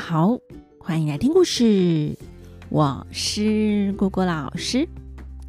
[0.00, 0.38] 好，
[0.78, 2.16] 欢迎来听故事。
[2.70, 4.88] 我是果果老师。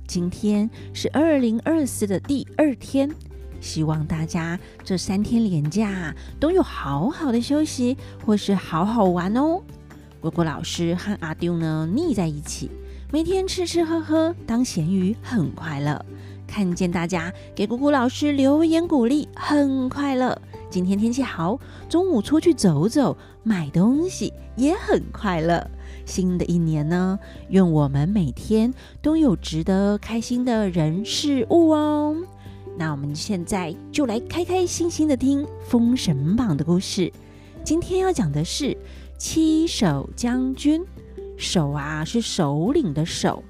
[0.05, 3.09] 今天是二零二四的第二天，
[3.61, 9.61] 希望大家这三天连假都有好好的休息，或是好好玩哦。
[10.19, 12.69] 果果老师和阿丢呢腻在一起，
[13.09, 16.05] 每天吃吃喝喝当咸鱼，很快乐。
[16.51, 20.37] 看见大家给郭郭老师留言鼓励，很快乐。
[20.69, 25.65] 今天天气好，中午出去走走，买东西也很快乐。
[26.05, 32.17] 新的一年呢，愿我们每天都有值得开心的人事物哦。
[32.77, 37.09] 那我们现在就来开开心心的听《封神榜》的故事。
[37.63, 38.75] 今天要讲的是
[39.17, 40.83] 七手将军，
[41.37, 43.41] 手啊是首领的手，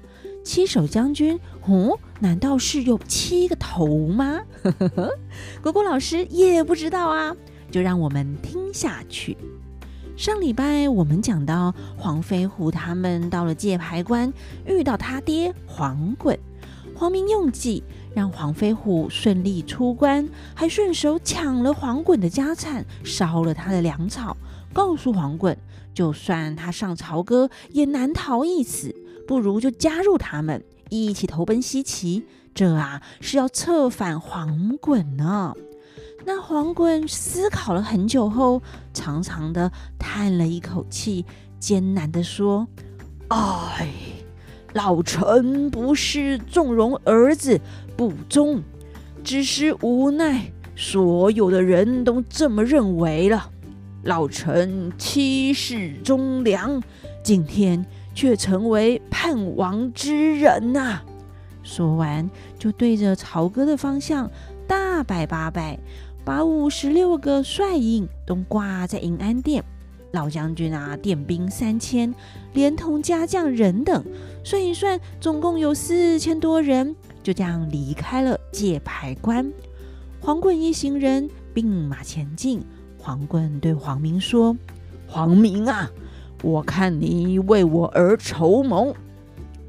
[0.44, 1.98] 七手将军，哦。
[2.20, 4.40] 难道是有七个头吗？
[5.60, 7.34] 果果老师也不知道啊，
[7.68, 9.36] 就让我们听下去。
[10.16, 14.32] 上礼拜我们讲到黄飞虎他们到了界牌关，
[14.64, 16.38] 遇到他爹黄滚，
[16.94, 17.82] 黄明用计
[18.14, 24.36] 让黄飞虎顺利出关，还顺手抢了黄滚的家产，烧了他的粮草，
[24.72, 25.58] 告诉黄滚，
[25.92, 28.94] 就算他上朝歌也难逃一死，
[29.26, 30.62] 不如就加入他们。
[30.90, 32.22] 一起投奔西岐，
[32.54, 35.54] 这啊是要策反黄滚呢。
[36.26, 38.60] 那黄滚思考了很久后，
[38.92, 41.24] 长长的叹了一口气，
[41.58, 42.68] 艰难地说
[43.28, 43.88] ：“哎，
[44.74, 47.58] 老臣不是纵容儿子
[47.96, 48.62] 不忠，
[49.24, 53.50] 只是无奈所有的人都这么认为了。
[54.02, 56.82] 老臣七世忠良，
[57.24, 57.82] 今天。”
[58.14, 61.04] 却成为叛王之人呐、啊！
[61.62, 64.30] 说完，就对着朝歌的方向
[64.66, 65.78] 大摆八摆，
[66.24, 69.64] 把五十六个帅印都挂在营安殿。
[70.12, 72.14] 老将军啊，点兵三千，
[72.52, 74.04] 连同家将人等，
[74.44, 79.50] 算一算，总共有四千多人，就这样离开了界牌关。
[80.20, 82.62] 黄滚一行人并马前进。
[82.98, 84.56] 黄滚对黄明说
[85.08, 85.90] ：“黄明啊！”
[86.42, 88.94] 我看你为我而筹谋，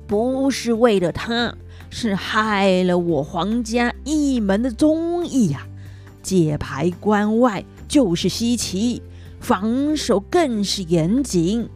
[0.08, 1.56] 不是为了他，
[1.92, 5.68] 是害了我皇家一门的忠义呀！
[6.24, 9.02] 界牌关外就是西岐，
[9.40, 11.70] 防守更是严谨。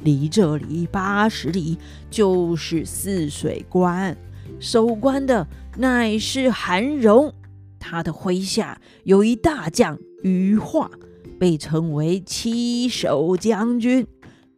[0.00, 1.76] 离这里八十里
[2.08, 4.16] 就是泗水关，
[4.58, 7.34] 守关的乃是韩荣，
[7.78, 10.90] 他的麾下有一大将余化，
[11.38, 14.06] 被称为七守将军。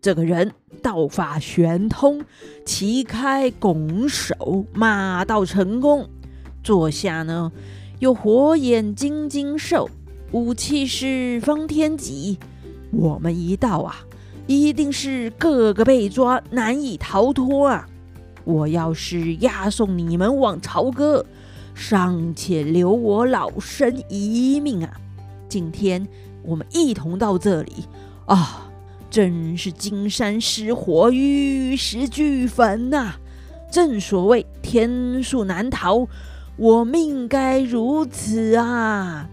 [0.02, 0.52] 这个人
[0.82, 2.24] 道法玄通，
[2.64, 6.08] 旗开拱手，马到成功。
[6.62, 7.52] 座下呢
[7.98, 9.90] 有火眼金睛兽，
[10.32, 12.38] 武器是方天戟。
[12.90, 13.96] 我们一到啊，
[14.46, 17.86] 一定是个个被抓，难以逃脱啊！
[18.44, 21.26] 我要是押送你们往朝歌，
[21.74, 24.98] 尚且留我老身一命啊！
[25.46, 26.08] 今天
[26.42, 27.84] 我们一同到这里
[28.24, 28.69] 啊！
[29.10, 33.16] 真是金山失火，玉石俱焚呐、
[33.70, 36.06] 正所谓天数难逃，
[36.56, 39.28] 我命该如此啊！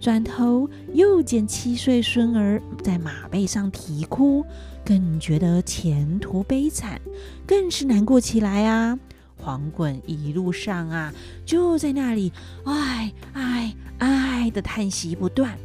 [0.00, 4.44] 转头又见七岁孙儿在马背上啼哭，
[4.84, 7.00] 更觉得前途悲惨，
[7.46, 8.98] 更是难过起来啊！
[9.38, 11.12] 黄滚一路上啊，
[11.44, 12.32] 就在那里
[12.64, 15.56] 唉唉唉的叹息不断。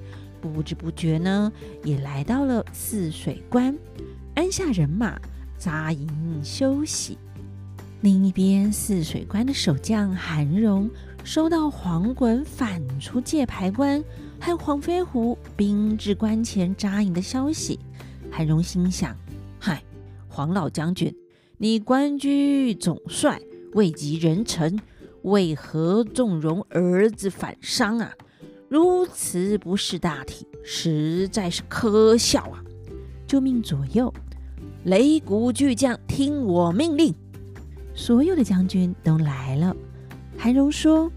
[0.41, 1.51] 不知不觉呢，
[1.83, 3.77] 也来到了泗水关，
[4.33, 5.19] 安下人马，
[5.57, 6.09] 扎营
[6.43, 7.17] 休息。
[8.01, 10.89] 另一边，泗水关的守将韩荣
[11.23, 14.03] 收到黄滚返出界牌关，
[14.39, 17.79] 和黄飞虎兵至关前扎营的消息，
[18.31, 19.15] 韩荣心想：
[19.59, 19.83] 嗨，
[20.27, 21.15] 黄老将军，
[21.59, 23.39] 你官居总帅，
[23.73, 24.79] 位极人臣，
[25.21, 28.11] 为何纵容儿子反商啊？
[28.71, 32.63] 如此不识大体，实在是可笑啊！
[33.27, 34.13] 就命左右
[34.85, 37.13] 擂鼓巨将听我命令。
[37.93, 39.75] 所有的将军都来了。
[40.37, 41.11] 韩荣说：“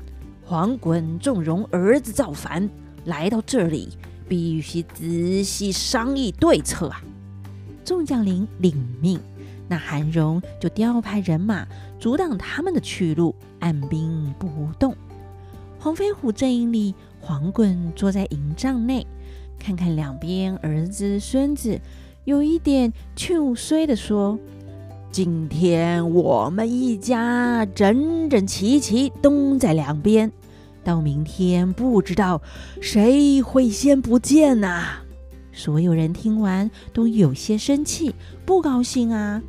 [0.44, 2.68] 黄滚纵容儿子造反，
[3.04, 3.90] 来到这里，
[4.28, 7.00] 必须仔细商议对策啊！”
[7.86, 9.20] 众将领领命，
[9.68, 11.64] 那韩荣就调派人马
[12.00, 14.92] 阻挡他们的去路，按兵不动。
[15.84, 16.94] 黄飞虎阵营里。
[17.20, 19.06] 黄滚坐在营帐内，
[19.58, 21.78] 看看两边儿子孙子，
[22.24, 24.38] 有一点气衰地说
[25.12, 30.32] ：“今天我们一家整整齐齐东在两边，
[30.82, 32.40] 到明天不知道
[32.80, 35.00] 谁会先不见呐、！”
[35.52, 38.14] 所有人听完都有些生气，
[38.46, 39.42] 不高兴啊。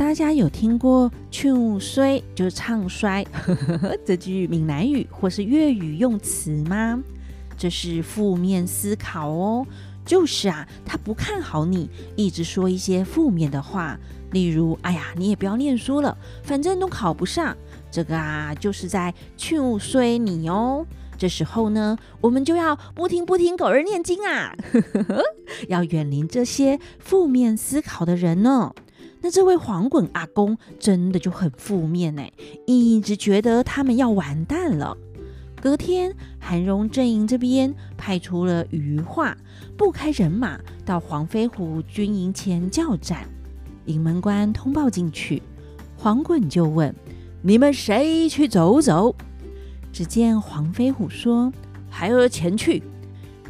[0.00, 6.98] 大家有听过“唱衰”就是唱衰呵呵这句闽南语或是粤语用词吗？
[7.58, 9.66] 这是负面思考哦，
[10.06, 14.00] 就是啊，他不看好你，一直说一些负面的话，
[14.30, 17.54] 例如“哎呀，你也不要念书了，反正都考不上”，
[17.92, 20.86] 这个啊，就是在唱衰你哦。
[21.18, 24.56] 这时候呢，我们就要不听不听狗儿念经啊，
[25.68, 28.72] 要远离这些负面思考的人呢。
[29.20, 32.32] 那这位黄滚阿公真的就很负面哎，
[32.66, 34.96] 一直觉得他们要完蛋了。
[35.60, 39.36] 隔天，韩荣阵营这边派出了余化，
[39.76, 43.28] 不开人马到黄飞虎军营前叫战。
[43.84, 45.42] 营门关通报进去，
[45.98, 46.94] 黄滚就问
[47.42, 49.14] ：“你们谁去走走？”
[49.92, 51.52] 只见黄飞虎说
[51.90, 52.82] ：“孩儿前去。”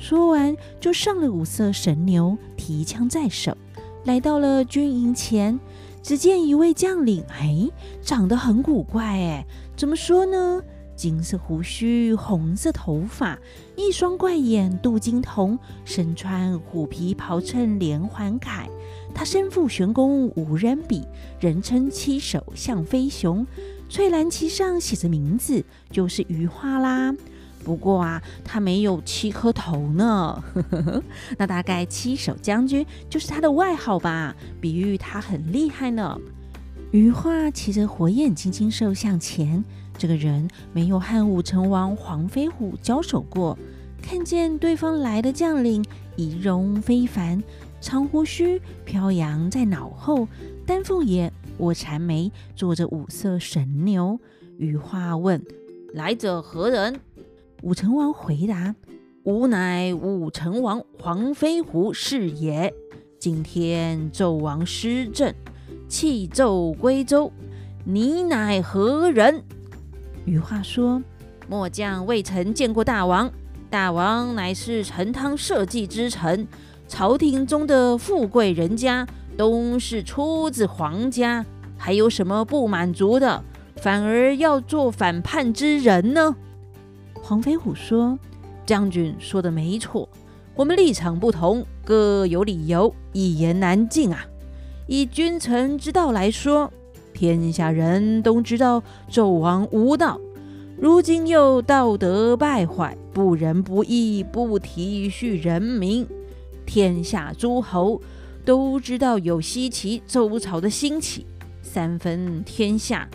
[0.00, 3.56] 说完就上了五色神牛，提枪在手。
[4.04, 5.58] 来到了军营前，
[6.02, 7.68] 只见一位将领，哎，
[8.00, 10.62] 长得很古怪，哎，怎么说呢？
[10.96, 13.38] 金色胡须，红色头发，
[13.74, 18.66] 一双怪眼，镀金瞳，身穿虎皮袍衬连环铠。
[19.14, 21.06] 他身负玄功无人比，
[21.38, 23.46] 人称七手像飞熊。
[23.88, 27.14] 翠蓝旗上写着名字，就是余化啦。
[27.64, 30.42] 不过啊，他没有七颗头呢，
[31.38, 36.18] 那大概七手将军就是他的外号吧，比喻他很厉害呢。
[36.90, 39.62] 余化骑着火眼金睛兽向前，
[39.96, 43.56] 这个人没有和武成王黄飞虎交手过，
[44.02, 45.84] 看见对方来的将领
[46.16, 47.40] 仪容非凡，
[47.80, 50.26] 长胡须飘扬在脑后，
[50.66, 54.18] 丹凤眼，卧蚕眉，坐着五色神牛。
[54.56, 55.40] 羽化问
[55.94, 57.00] ：“来者何人？”
[57.62, 58.74] 武成王回答
[59.24, 62.72] ：“吾乃武成王黄飞虎是也。
[63.18, 65.34] 今天纣王失政，
[65.86, 67.30] 弃纣归周，
[67.84, 69.42] 你乃何人？”
[70.24, 71.02] 羽化说
[71.50, 73.30] ：“末将未曾见过大王。
[73.68, 76.48] 大王乃是陈汤社稷之臣，
[76.88, 81.44] 朝廷中的富贵人家，都是出自皇家，
[81.76, 83.44] 还有什么不满足的？
[83.76, 86.34] 反而要做反叛之人呢？”
[87.30, 88.18] 黄飞虎说
[88.66, 90.08] ：“将军说的没错，
[90.56, 94.26] 我们立场不同，各有理由，一言难尽啊。
[94.88, 96.68] 以君臣之道来说，
[97.14, 100.20] 天下人都知道纣王无道，
[100.76, 106.04] 如今又道德败坏，不仁不义，不体恤人民。
[106.66, 108.02] 天下诸侯
[108.44, 111.24] 都知道有西岐周朝的兴起，
[111.62, 113.08] 三分天下，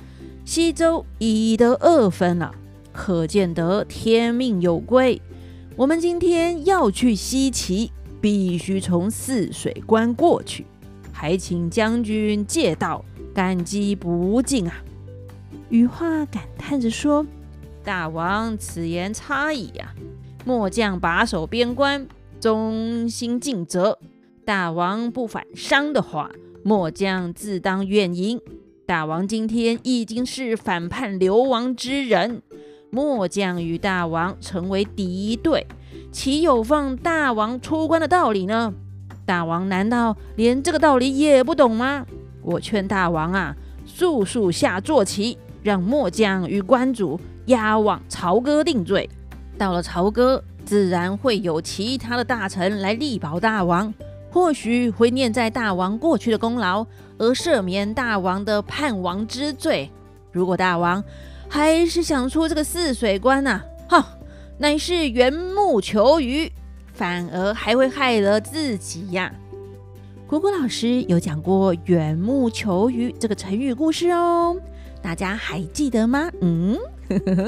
[0.45, 2.55] 西周已得二分了。”
[2.95, 5.21] 可见得天命有归，
[5.75, 7.89] 我们今天要去西岐，
[8.21, 10.65] 必须从泗水关过去，
[11.11, 13.03] 还请将军借道，
[13.33, 14.81] 感激不尽啊！
[15.69, 17.25] 羽化感叹着说
[17.83, 19.93] ：“大王此言差矣呀！
[20.45, 22.07] 末将把守边关，
[22.39, 23.99] 忠心尽责。
[24.45, 26.31] 大王不反商的话，
[26.63, 28.39] 末将自当愿迎。
[28.85, 32.41] 大王今天已经是反叛流亡之人。”
[32.95, 35.67] 末将与大王成为敌对，
[36.13, 38.73] 岂有放大王出关的道理呢？
[39.25, 42.05] 大王难道连这个道理也不懂吗？
[42.41, 43.53] 我劝大王啊，
[43.85, 49.09] 速速下坐骑，让末将与关主押往朝歌定罪。
[49.57, 53.93] 到了朝歌，自然会有其他的大臣来力保大王，
[54.31, 56.85] 或许会念在大王过去的功劳，
[57.17, 59.91] 而赦免大王的叛王之罪。
[60.31, 61.03] 如果大王，
[61.47, 63.65] 还是想出这个泗水关呐、啊？
[63.87, 64.17] 哈，
[64.57, 66.51] 乃是缘木求鱼，
[66.93, 69.33] 反而还会害了自己呀。
[70.27, 74.59] 果果老师有讲过“缘木求鱼”这个成语故事哦，
[75.01, 76.31] 大家还记得吗？
[76.41, 76.77] 嗯，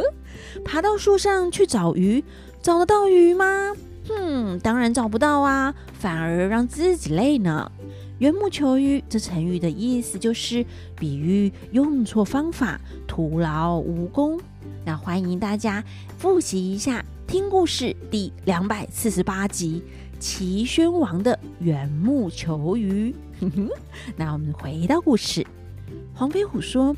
[0.63, 2.23] 爬到树上去找鱼，
[2.61, 3.73] 找得到鱼吗？
[4.09, 7.71] 嗯，当然找不到啊，反而让自己累呢。
[8.19, 14.39] 缘木求鱼这成语的意思就是比喻用错方法，徒劳无功。
[14.83, 15.83] 那欢迎大家
[16.17, 19.83] 复习一下听故事第两百四十八集
[20.19, 23.13] 《齐宣王的缘木求鱼
[24.15, 25.45] 》。那我们回到故事，
[26.15, 26.95] 黄飞虎说：“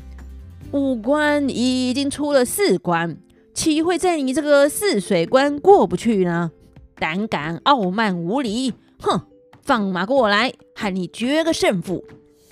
[0.72, 3.18] 五关已经出了四关，
[3.52, 6.52] 岂会在你这个泗水关过不去呢？
[7.00, 9.20] 胆敢傲慢无礼，哼！”
[9.62, 12.04] 放马过来，和你决个胜负！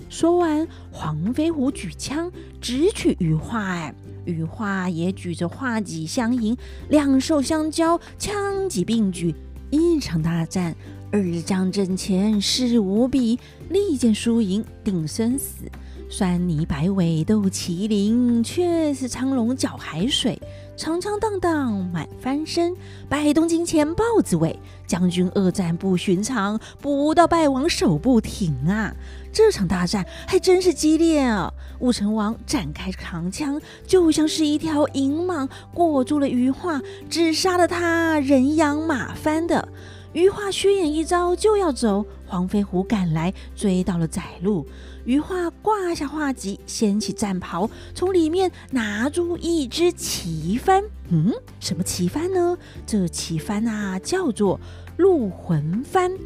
[0.09, 3.63] 说完，黄飞虎举枪直取羽化。
[3.63, 6.57] 哎，羽化也举着画戟相迎，
[6.89, 9.35] 两手相交，枪戟并举，
[9.71, 10.75] 一场大战
[11.11, 13.39] 二将阵前势无比，
[13.71, 15.65] 利剑输赢定生死。
[16.11, 20.41] 酸泥白尾斗麒麟，却是苍龙搅海水。
[20.75, 22.75] 长枪荡荡满翻身，
[23.09, 24.59] 百动金钱豹子尾。
[24.87, 28.95] 将军恶战不寻常，不到败亡手不停啊！
[29.31, 31.53] 这场大战还真是激烈啊！
[31.81, 39.69] 武成王展开长枪，就像是一条银蟒裹住了鱼化，只杀了他人仰马翻的。
[40.15, 44.67] 余化虚演一招就要走，黄飞虎赶来追到了窄路。
[45.05, 50.83] 余化挂下画戟，掀起战袍，从里面拿出一只奇幡。
[51.09, 52.57] 嗯，什么奇幡呢？
[52.87, 54.59] 这奇幡啊，叫做
[54.99, 56.17] 戮魂幡。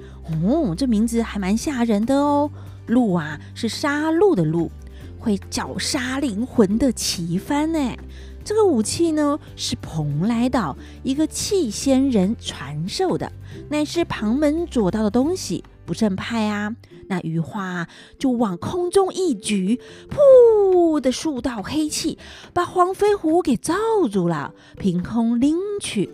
[0.42, 2.50] 哦，这名字还蛮吓人的哦。
[2.88, 4.68] 戮啊，是杀戮的戮，
[5.18, 7.96] 会绞杀灵魂的奇幡呢。
[8.44, 13.30] 这个武器呢，是蓬莱岛一个气仙人传授的，
[13.68, 16.74] 乃是旁门左道的东西，不正派啊。
[17.08, 17.86] 那余化
[18.18, 22.18] 就往空中一举，噗的数道黑气
[22.52, 23.74] 把黄飞虎给罩
[24.10, 26.10] 住了，凭空拎去，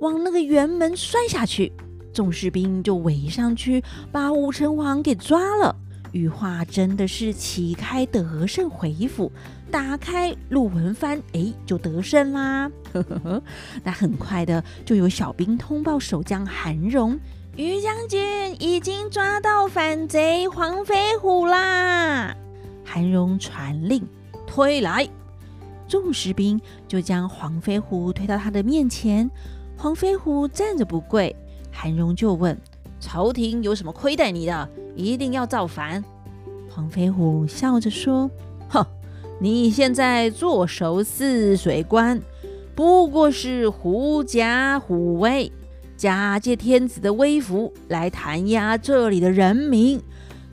[0.00, 1.72] 往那个辕门摔下去。
[2.12, 5.74] 众士兵就围上去，把武成王给抓了。
[6.12, 9.32] 羽化真的是旗开得胜回府，
[9.70, 12.70] 打开戮魂幡，哎，就得胜啦。
[12.92, 13.42] 呵呵呵，
[13.82, 17.18] 那很快的就有小兵通报守将韩荣。
[17.56, 22.34] 于将军已经抓到反贼黄飞虎啦！
[22.84, 24.06] 韩荣传令
[24.46, 25.08] 推来，
[25.88, 29.30] 众士兵就将黄飞虎推到他的面前。
[29.76, 31.34] 黄飞虎站着不跪，
[31.70, 32.58] 韩荣就问
[33.02, 34.68] ：“朝廷有什么亏待你的？
[34.94, 36.02] 一定要造反？”
[36.70, 38.30] 黄飞虎笑着说
[38.70, 38.86] ：“哼，
[39.40, 42.22] 你现在坐守泗水关，
[42.76, 45.50] 不过是狐假虎威。”
[45.96, 50.00] 假借天子的威服来弹压这里的人民，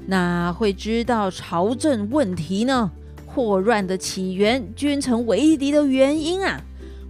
[0.06, 2.92] 哪会知道朝政问题呢？
[3.26, 6.62] 祸乱的起源，君臣为敌的原因啊！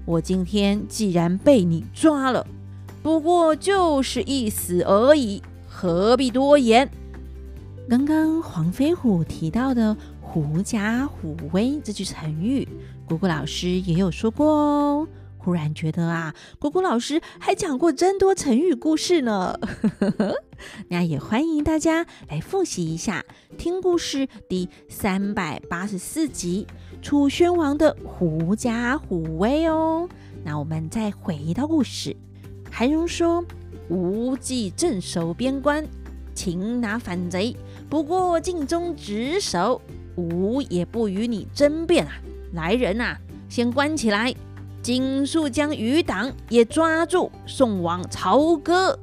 [0.06, 2.46] 我今天既然被你抓了，
[3.02, 6.90] 不过就是一死而已，何必多言？
[7.90, 12.68] 刚刚黄飞虎提到的“狐假虎威”这句成语，
[13.08, 15.08] 果果老师也有说过哦。
[15.42, 19.58] 忽然觉得啊，果果老师还讲过真多成语故事呢。
[20.90, 23.24] 那也欢迎大家来复习一下，
[23.58, 26.68] 听故事第三百八十四集
[27.02, 30.10] 《楚宣王的狐假虎威》哦。
[30.44, 32.16] 那我们再回到故事，
[32.80, 33.44] 韩荣说
[33.92, 35.86] ：“吾既镇守边关，
[36.34, 37.54] 擒拿反贼，
[37.90, 39.82] 不过尽忠职守，
[40.16, 42.14] 吾也不与你争辩啊！
[42.54, 43.20] 来人呐、啊，
[43.50, 44.34] 先关起来。”
[44.82, 48.98] 尽速将余党也抓住，送往朝歌。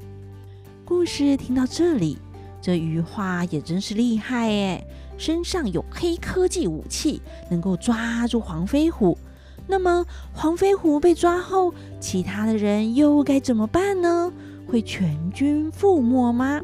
[0.86, 2.16] 故事听到这里，
[2.62, 4.82] 这羽化也真是厉害哎，
[5.18, 9.18] 身上有黑科技武器，能够抓住黄飞虎。
[9.66, 14.32] 那么黄飞虎被抓后，其他的人又该怎么办呢？
[14.66, 16.60] 会全军覆没吗？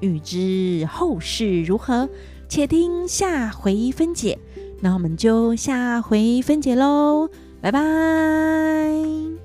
[0.00, 2.08] 欲知后事如何，
[2.48, 4.38] 且听下回分解。
[4.80, 7.28] 那我们就下回分解喽。
[7.60, 9.41] 拜拜。